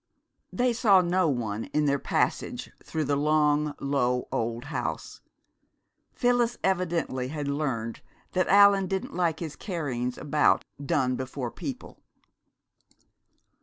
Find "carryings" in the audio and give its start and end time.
9.55-10.17